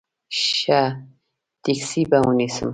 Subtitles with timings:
[0.43, 0.81] ښه
[1.63, 2.69] ټیکسي به ونیسم.